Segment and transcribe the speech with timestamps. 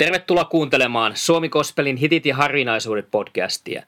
[0.00, 3.82] Tervetuloa kuuntelemaan Suomi Kospelin hitit ja harvinaisuudet podcastia.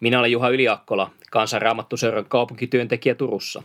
[0.00, 3.62] Minä olen Juha Yliakkola, kansanraamattuseuran kaupunkityöntekijä Turussa.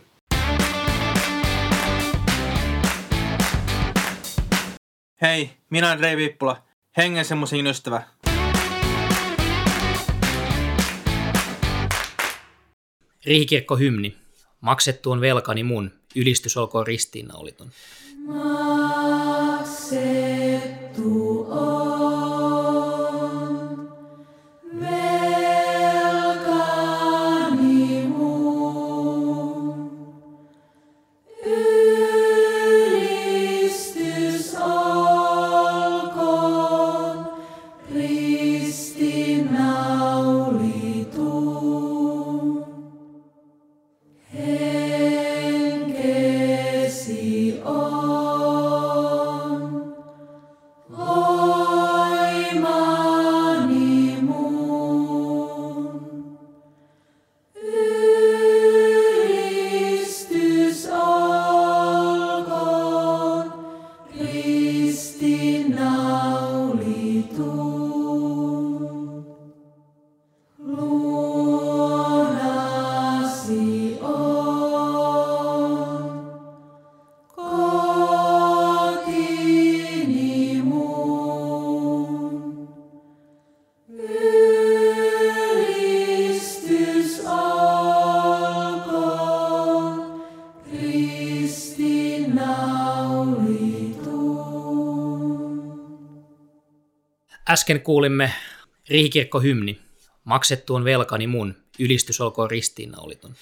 [5.22, 6.62] Hei, minä olen Rei Viippula,
[6.96, 8.02] hengen semmoisen ystävä.
[13.26, 14.16] Riihikirkko hymni.
[14.60, 17.70] Maksettu on velkani mun, ylistys olkoon ristiinnauliton.
[18.26, 19.72] Maksettu
[21.50, 21.81] on
[97.52, 98.32] Äsken kuulimme
[98.88, 99.80] Riihikirkko-hymni.
[100.24, 103.34] Maksettu on velkani mun, ylistys olkoon ristiinnauliton.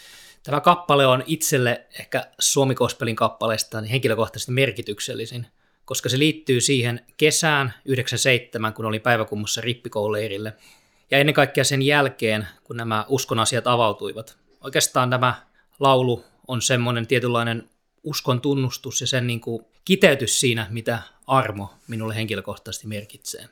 [0.43, 5.47] Tämä kappale on itselle ehkä Suomi Kospelin kappaleista niin henkilökohtaisesti merkityksellisin,
[5.85, 10.53] koska se liittyy siihen kesään 97, kun oli päiväkummussa rippikoululeirille.
[11.11, 14.39] Ja ennen kaikkea sen jälkeen, kun nämä uskon asiat avautuivat.
[14.61, 15.47] Oikeastaan tämä
[15.81, 17.71] laulu on semmoinen tietynlainen
[18.05, 23.49] uskon tunnustus ja sen niin kuin kiteytys siinä, mitä armo minulle henkilökohtaisesti merkitsee.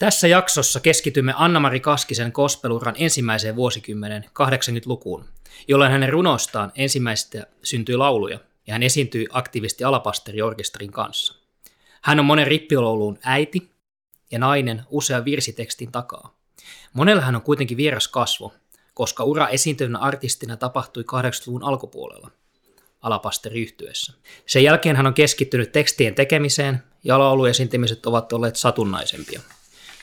[0.00, 5.24] Tässä jaksossa keskitymme Anna-Mari Kaskisen kospeluran ensimmäiseen vuosikymmenen 80-lukuun,
[5.68, 11.34] jolloin hänen runostaan ensimmäistä syntyi lauluja ja hän esiintyi aktiivisesti alapasteriorkesterin kanssa.
[12.02, 13.70] Hän on monen rippilauluun äiti
[14.30, 16.36] ja nainen usean virsitekstin takaa.
[16.92, 18.54] Monella hän on kuitenkin vieras kasvo,
[18.94, 22.30] koska ura esiintyvänä artistina tapahtui 80-luvun alkupuolella
[23.02, 24.12] alapasteriyhtyessä.
[24.46, 29.40] Sen jälkeen hän on keskittynyt tekstien tekemiseen ja lauluesiintymiset ovat olleet satunnaisempia.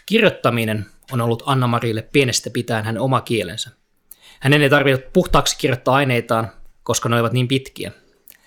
[0.07, 3.69] Kirjoittaminen on ollut Anna-Marille pienestä pitäen hänen oma kielensä.
[4.40, 6.51] Hänen ei tarvinnut puhtaaksi kirjoittaa aineitaan,
[6.84, 7.91] koska ne olivat niin pitkiä.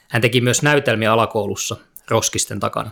[0.09, 1.77] Hän teki myös näytelmiä alakoulussa,
[2.09, 2.91] roskisten takana.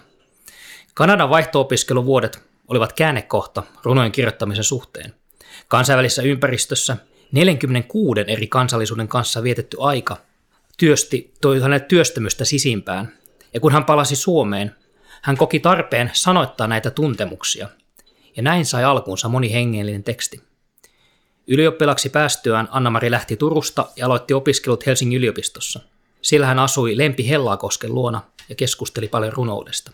[0.94, 5.14] Kanadan vaihto-opiskeluvuodet olivat käännekohta runojen kirjoittamisen suhteen.
[5.68, 6.96] Kansainvälisessä ympäristössä
[7.32, 10.16] 46 eri kansallisuuden kanssa vietetty aika
[10.78, 13.12] työsti, toi hänelle työstömystä sisimpään,
[13.54, 14.74] ja kun hän palasi Suomeen,
[15.22, 17.68] hän koki tarpeen sanoittaa näitä tuntemuksia,
[18.38, 20.42] ja näin sai alkuunsa moni hengellinen teksti.
[21.46, 25.80] Ylioppilaksi päästyään Anna-Mari lähti Turusta ja aloitti opiskelut Helsingin yliopistossa.
[26.22, 29.92] Siellä hän asui Lempi Hellakosken luona ja keskusteli paljon runoudesta.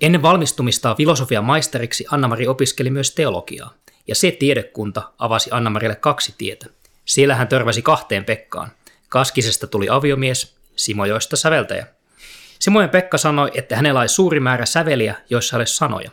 [0.00, 3.74] Ennen valmistumistaan filosofian maisteriksi Anna-Mari opiskeli myös teologiaa,
[4.08, 6.66] ja se tiedekunta avasi Anna-Marille kaksi tietä.
[7.04, 8.72] Siellä hän törmäsi kahteen Pekkaan.
[9.08, 11.86] Kaskisesta tuli aviomies, Simojoista säveltäjä.
[12.58, 16.10] Simojen Pekka sanoi, että hänellä oli suuri määrä säveliä, joissa ei ole sanoja.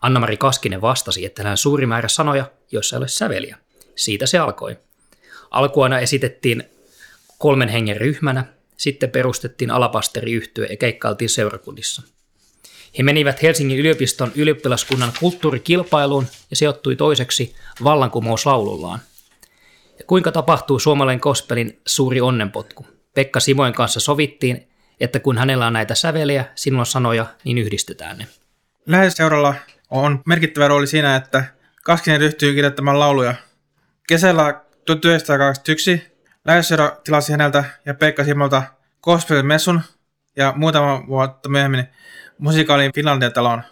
[0.00, 3.56] Anna-Mari Kaskinen vastasi, että hänellä on suuri määrä sanoja, joissa ei ole säveliä.
[3.96, 4.76] Siitä se alkoi.
[5.50, 6.64] Alkuaina esitettiin
[7.38, 8.44] kolmen hengen ryhmänä,
[8.76, 12.02] sitten perustettiin alapasteriyhtye ja keikkailtiin seurakunnissa.
[12.98, 17.54] He menivät Helsingin yliopiston ylioppilaskunnan kulttuurikilpailuun ja sijoittui toiseksi
[17.84, 19.00] vallankumouslaulullaan.
[19.98, 22.86] Ja kuinka tapahtuu suomalainen kospelin suuri onnenpotku?
[23.14, 24.68] Pekka Simoen kanssa sovittiin,
[25.00, 28.26] että kun hänellä on näitä säveliä, sinulla on sanoja, niin yhdistetään ne.
[28.86, 29.54] Läheisseuralla
[29.90, 31.44] on merkittävä rooli siinä, että
[31.84, 33.34] Kaskinen ryhtyy kirjoittamaan lauluja.
[34.08, 36.16] Kesällä 1921
[36.46, 38.62] Läheisseura tilasi häneltä ja Pekka Simolta
[39.02, 39.80] Gospelin messun
[40.36, 41.84] ja muutama vuotta myöhemmin
[42.38, 43.62] musikaalin Finlandia talon.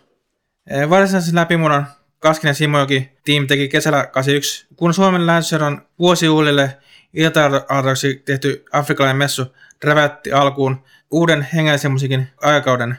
[0.70, 1.86] Eh, Varsinaisen läpimurron
[2.18, 6.78] Kaskinen Simojoki tiimi teki kesällä 81, kun Suomen länsiseudun vuosijuhlille
[7.12, 12.96] ilta-arvoksi tehty afrikkalainen messu rävätti alkuun uuden hengellisen musiikin aikakauden.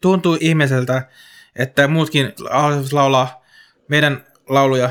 [0.00, 1.02] Tuntui ihmiseltä,
[1.56, 2.32] että muutkin
[2.92, 3.42] laulaa
[3.88, 4.90] meidän lauluja.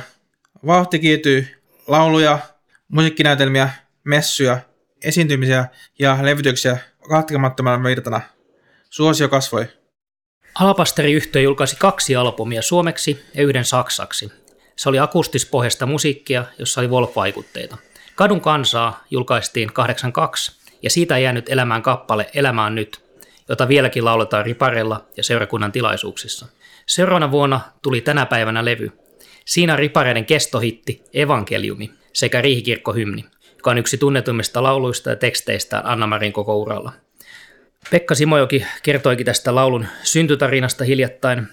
[0.65, 2.39] Vauhti kiityy lauluja,
[2.87, 3.69] musiikkinäytelmiä,
[4.03, 4.59] messuja,
[5.03, 5.65] esiintymisiä
[5.99, 6.77] ja levytyksiä
[7.09, 8.21] katkemattomana virtana.
[8.89, 9.67] suosio kasvoi.
[10.55, 14.31] Alapasteri yhtiö julkaisi kaksi albumia suomeksi ja yhden saksaksi.
[14.75, 17.77] Se oli akustispohjasta musiikkia, jossa oli Wolf-vaikutteita.
[18.15, 23.00] Kadun kansaa julkaistiin 82 ja siitä jäänyt elämään kappale Elämä on nyt,
[23.51, 26.47] jota vieläkin lauletaan riparella ja seurakunnan tilaisuuksissa.
[26.85, 28.91] Seuraavana vuonna tuli tänä päivänä levy.
[29.45, 33.25] Siinä ripareiden kestohitti Evankeliumi sekä riihikirkkohymni,
[33.57, 36.91] joka on yksi tunnetuimmista lauluista ja teksteistä Anna-Marin koko uralla.
[37.91, 41.47] Pekka Simojoki kertoikin tästä laulun syntytarinasta hiljattain,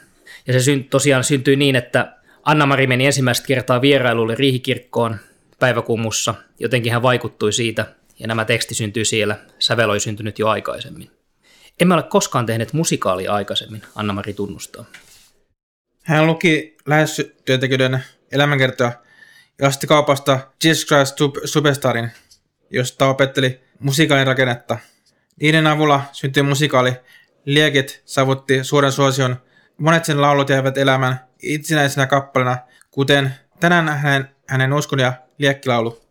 [0.47, 2.13] ja se tosiaan syntyi niin, että
[2.45, 5.17] Anna-Mari meni ensimmäistä kertaa vierailulle riihikirkkoon
[5.59, 7.87] päiväkummussa, jotenkin hän vaikuttui siitä,
[8.19, 11.18] ja nämä teksti syntyi siellä, sävel oli syntynyt jo aikaisemmin.
[11.81, 14.85] Emme ole koskaan tehneet musikaalia aikaisemmin, Anna-Mari tunnustaa.
[16.05, 18.93] Hän luki lähetyöntekijöiden elämänkertoja
[19.59, 22.11] ja osti kaupasta Jesus Christ Superstarin,
[22.71, 24.79] josta opetteli musikaalin rakennetta.
[25.41, 26.93] Niiden avulla syntyi musikaali
[27.45, 29.37] Liekit saavutti suuren suosion.
[29.79, 32.59] Monet sen laulut jäivät elämään itsenäisenä kappaleena,
[32.91, 36.08] kuten tänään hänen, hänen uskon ja liekkilaulu.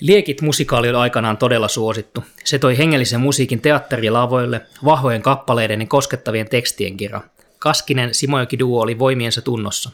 [0.00, 2.24] Liekit musikaali oli aikanaan todella suosittu.
[2.44, 7.20] Se toi hengellisen musiikin teatterilavoille, vahvojen kappaleiden ja koskettavien tekstien kera.
[7.58, 9.90] Kaskinen Simojoki duo oli voimiensa tunnossa.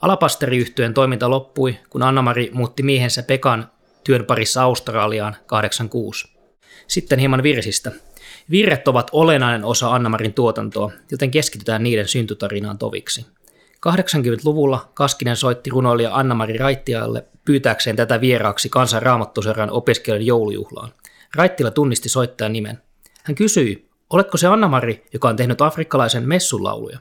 [0.00, 3.70] Alapasteriyhtyön toiminta loppui, kun Anna-Mari muutti miehensä Pekan
[4.04, 6.28] työn parissa Australiaan 86.
[6.86, 7.92] Sitten hieman virsistä.
[8.50, 13.26] Virret ovat olennainen osa Anna-Marin tuotantoa, joten keskitytään niiden syntytarinaan toviksi.
[13.86, 20.92] 80-luvulla Kaskinen soitti runoilija Anna-Mari Raittialle pyytääkseen tätä vieraaksi kansan raamattuseran opiskelijan joulujuhlaan.
[21.34, 22.78] Raittila tunnisti soittajan nimen.
[23.24, 26.98] Hän kysyi, oletko se Anna-Mari, joka on tehnyt afrikkalaisen messunlauluja?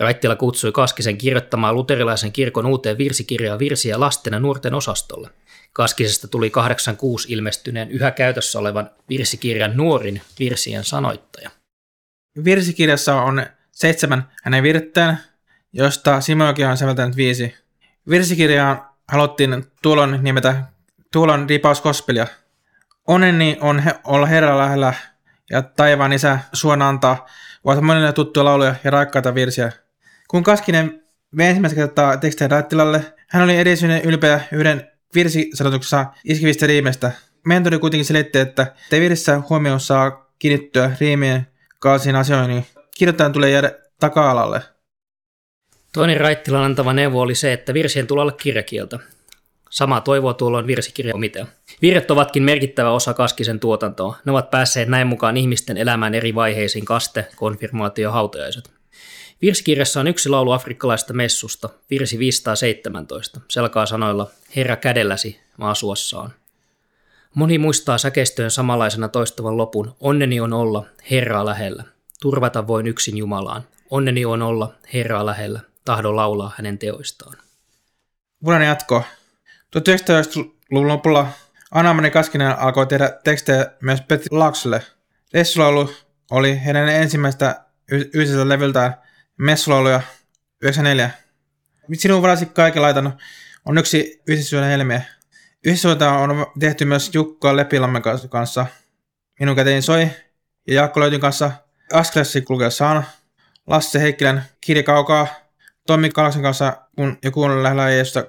[0.00, 5.30] Raittila kutsui Kaskisen kirjoittamaan luterilaisen kirkon uuteen virsikirjaan virsiä lasten ja nuorten osastolle.
[5.72, 11.50] Kaskisesta tuli 86 ilmestyneen yhä käytössä olevan virsikirjan nuorin virsien sanoittaja.
[12.44, 15.18] Virsikirjassa on seitsemän hänen virttään,
[15.72, 17.54] josta Simojoki on säveltänyt viisi.
[18.08, 20.56] Virsikirjaan haluttiin tuolon nimetä
[21.12, 22.26] Tuolon ripaus kospelia.
[23.06, 24.94] Onneni on he, olla Herran lähellä
[25.50, 27.26] ja taivaan isä suon antaa
[27.64, 29.72] ovat monille tuttuja lauluja ja raikkaita virsiä.
[30.28, 31.02] Kun Kaskinen
[31.36, 37.12] vei ensimmäistä kertaa tekstejä Raittilalle, hän oli erityisen ylpeä yhden virsisanotuksessa iskivistä riimestä.
[37.46, 41.46] Mentori kuitenkin selitti, että te virsissä huomioon saa kiinnittyä riimien
[41.78, 44.62] kalsiin asioihin, niin kirjoittajan tulee jäädä taka-alalle.
[45.92, 48.98] Toinen Raittilan antava neuvo oli se, että virsien tulee olla kirjakieltä.
[49.70, 51.46] Samaa toivoa tuolloin virsikirja omitea.
[51.82, 54.16] Virret ovatkin merkittävä osa Kaskisen tuotantoa.
[54.24, 58.70] Ne ovat päässeet näin mukaan ihmisten elämään eri vaiheisiin kaste, konfirmaatio ja hautajaiset.
[59.42, 63.40] Virsikirjassa on yksi laulu afrikkalaista messusta, virsi 517.
[63.48, 66.32] Selkaa sanoilla, Herra kädelläsi maasuossaan.
[67.34, 71.84] Moni muistaa säkeistöön samanlaisena toistavan lopun, onneni on olla Herraa lähellä.
[72.20, 73.62] Turvata voin yksin Jumalaan.
[73.90, 75.69] Onneni on olla Herraa lähellä.
[75.84, 77.36] Tahdo laulaa hänen teoistaan.
[78.44, 79.04] Vuoden jatko.
[79.76, 81.28] 1990-luvun lopulla
[81.70, 84.82] Anna-Mari Kaskinen alkoi tehdä tekstejä myös Petri Laaksolle.
[85.32, 85.90] Lessulaulu
[86.30, 88.94] oli heidän ensimmäistä yhdessä levyltään
[89.36, 90.00] Messulauluja
[90.62, 91.10] 94.
[91.94, 93.14] Sinun varasi kaiken laitanut
[93.64, 95.02] on yksi yhdessä helmiä.
[95.64, 98.66] Yhdessä on tehty myös Jukka Lepilammen kanssa.
[99.40, 100.08] Minun käteeni soi
[100.66, 101.50] ja Jaakko Löytyn kanssa
[101.92, 103.02] Askelessi kulkea saana.
[103.66, 105.26] Lasse Heikkilän Kirja kaukaa.
[105.90, 108.24] Tommi Kalaksen kanssa kun ja kuunnella lähellä Jeesusta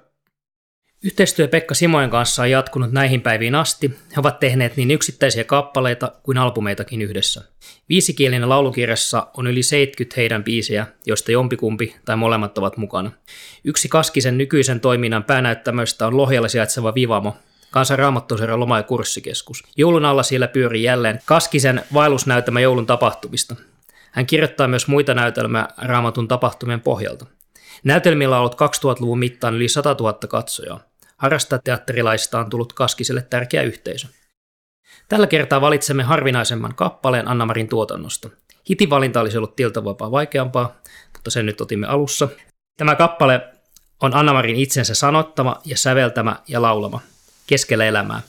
[1.04, 3.88] Yhteistyö Pekka Simojen kanssa on jatkunut näihin päiviin asti.
[3.88, 7.42] He ovat tehneet niin yksittäisiä kappaleita kuin albumeitakin yhdessä.
[7.90, 13.12] Viisikielinen laulukirjassa on yli 70 heidän biisejä, joista jompikumpi tai molemmat ovat mukana.
[13.64, 17.38] Yksi Kaskisen nykyisen toiminnan päänäyttämöistä on Lohjalla sijaitseva Vivamo,
[17.72, 19.64] Kansan raamattuseura loma- ja kurssikeskus.
[19.78, 23.56] Joulun alla siellä pyörii jälleen Kaskisen vaellusnäytelmä joulun tapahtumista.
[24.12, 27.26] Hän kirjoittaa myös muita näytelmiä raamatun tapahtumien pohjalta.
[27.84, 30.80] Näytelmillä on ollut 2000-luvun mittaan yli 100 000 katsojaa.
[31.18, 34.08] Harrastajateatterilaisista on tullut Kaskiselle tärkeä yhteisö.
[35.10, 38.30] Tällä kertaa valitsemme harvinaisemman kappaleen Anna-Marin tuotannosta.
[38.70, 40.82] Hitin valinta olisi ollut tiltavapaa vaikeampaa,
[41.14, 42.28] mutta sen nyt otimme alussa.
[42.78, 43.42] Tämä kappale
[44.02, 47.00] on Anna-Marin itsensä sanottama ja säveltämä ja laulama,
[47.48, 48.22] keskellä elämää.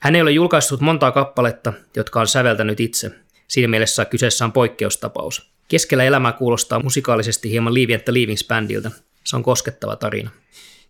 [0.00, 3.10] Hän ei ole julkaissut montaa kappaletta, jotka on säveltänyt itse.
[3.48, 5.55] Siinä mielessä kyseessä on poikkeustapaus.
[5.68, 8.90] Keskellä elämää kuulostaa musikaalisesti hieman Leaving at the Leavings bändiltä.
[9.24, 10.30] Se on koskettava tarina.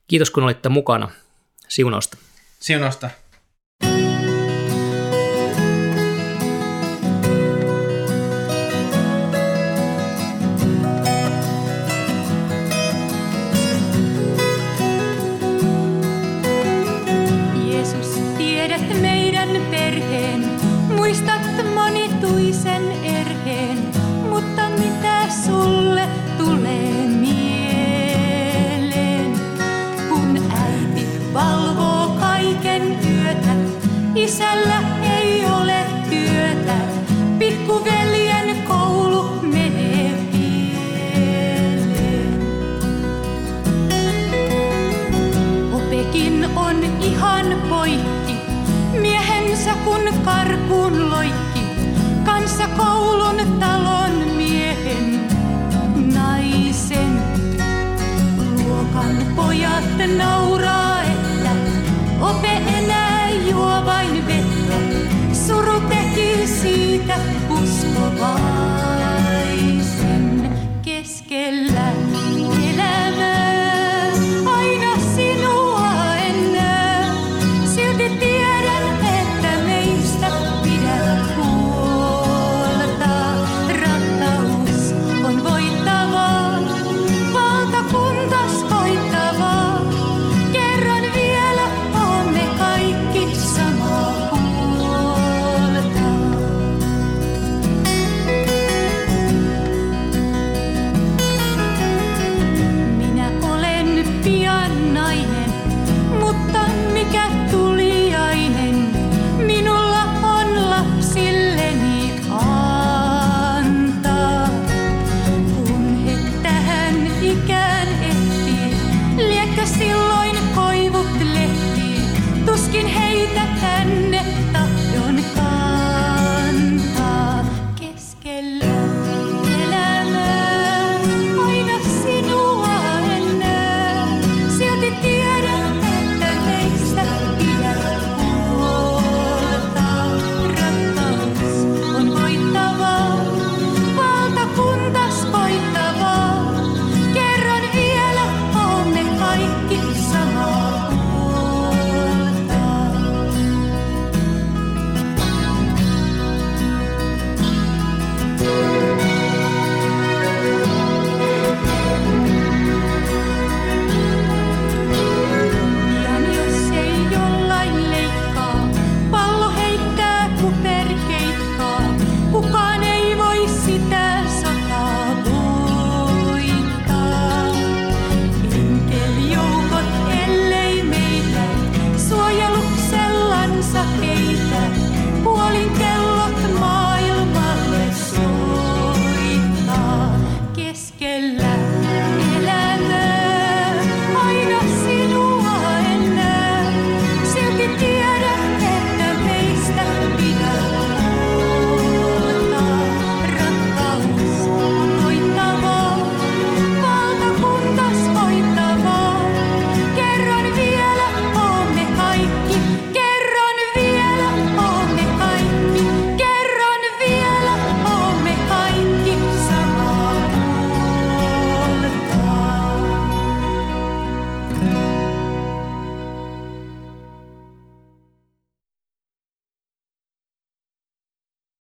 [0.09, 1.11] Kiitos kun olitte mukana.
[1.69, 2.17] Siunausta.
[2.61, 3.11] Siunausta.
[68.17, 68.56] Siitä